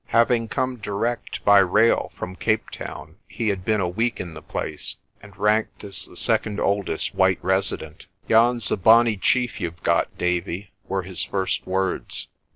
Having 0.07 0.47
come 0.47 0.77
direct 0.77 1.45
by 1.45 1.59
rail 1.59 2.11
from 2.17 2.35
Cape 2.35 2.71
Town, 2.71 3.17
he 3.27 3.49
had 3.49 3.63
been 3.63 3.79
a 3.79 3.87
week 3.87 4.19
in 4.19 4.33
the 4.33 4.41
place, 4.41 4.95
and 5.21 5.37
ranked 5.37 5.83
as 5.83 6.07
the 6.07 6.15
second 6.17 6.59
oldest 6.59 7.13
white 7.13 7.37
resident. 7.43 8.07
"Yon's 8.27 8.71
a 8.71 8.77
bonny 8.77 9.15
chief 9.15 9.61
you've 9.61 9.83
got, 9.83 10.17
Davie," 10.17 10.71
were 10.87 11.03
his 11.03 11.23
first 11.23 11.67
words. 11.67 12.29